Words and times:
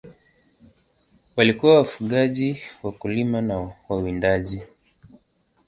Walikuwa 1.35 1.75
wafugaji, 1.77 2.61
wakulima 2.83 3.41
na 3.41 3.73
wawindaji. 3.89 4.61